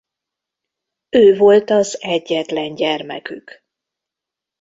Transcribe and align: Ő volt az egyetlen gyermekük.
Ő 1.09 1.37
volt 1.37 1.69
az 1.69 1.97
egyetlen 2.01 2.75
gyermekük. 2.75 3.63